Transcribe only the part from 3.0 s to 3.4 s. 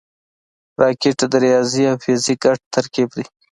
دی